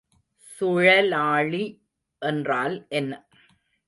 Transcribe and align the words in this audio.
சுழலாழி 0.47 1.61
என்றால் 2.21 2.85
என்ன? 2.89 3.11